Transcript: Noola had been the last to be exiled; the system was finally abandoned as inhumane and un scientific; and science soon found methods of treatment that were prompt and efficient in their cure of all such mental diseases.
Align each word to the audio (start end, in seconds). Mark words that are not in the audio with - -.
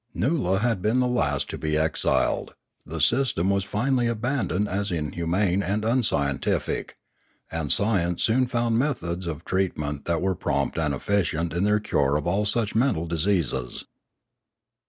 Noola 0.15 0.61
had 0.61 0.81
been 0.81 0.99
the 0.99 1.07
last 1.07 1.47
to 1.51 1.59
be 1.59 1.77
exiled; 1.77 2.55
the 2.87 2.99
system 2.99 3.51
was 3.51 3.63
finally 3.63 4.07
abandoned 4.07 4.67
as 4.67 4.91
inhumane 4.91 5.61
and 5.61 5.85
un 5.85 6.01
scientific; 6.01 6.95
and 7.51 7.71
science 7.71 8.23
soon 8.23 8.47
found 8.47 8.79
methods 8.79 9.27
of 9.27 9.45
treatment 9.45 10.05
that 10.05 10.19
were 10.23 10.33
prompt 10.33 10.79
and 10.79 10.95
efficient 10.95 11.53
in 11.53 11.65
their 11.65 11.79
cure 11.79 12.15
of 12.15 12.25
all 12.25 12.45
such 12.47 12.73
mental 12.73 13.05
diseases. 13.05 13.85